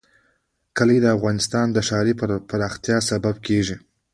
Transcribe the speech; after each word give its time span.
کلي 0.77 0.97
د 1.01 1.05
افغانستان 1.17 1.67
د 1.71 1.77
ښاري 1.87 2.13
پراختیا 2.49 2.97
سبب 3.09 3.35
کېږي. 3.47 3.75